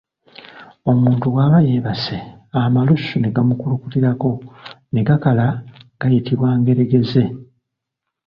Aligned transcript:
Omuntu 0.91 1.25
bw’aba 1.33 1.59
yeebase, 1.67 2.17
amalusu 2.63 3.13
ne 3.19 3.29
gamukulukutirako 3.35 4.29
ne 4.93 5.01
gakala 5.07 5.47
gayitibwa 5.99 6.49
ngeregeze. 6.59 7.23